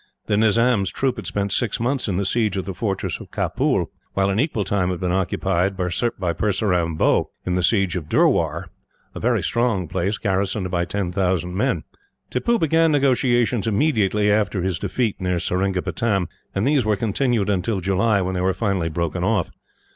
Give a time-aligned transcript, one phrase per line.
[0.25, 3.85] The Nizam's troops had spent six months in the siege of the fortress of Capool,
[4.15, 5.83] while an equal time had been occupied, by
[6.33, 8.69] Purseram Bhow, in the siege of Durwar,
[9.13, 11.83] a very strong place, garrisoned by ten thousand men.
[12.31, 18.21] Tippoo began negotiations immediately after his defeat near Seringapatam, and these were continued until July,
[18.23, 19.51] when they were finally broken off.